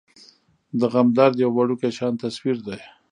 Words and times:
د 0.79 0.81
غم 0.91 1.07
درد 1.17 1.35
يو 1.43 1.49
وړوکے 1.57 1.89
شان 1.97 2.13
تصوير 2.21 2.57
دے۔ 2.67 2.77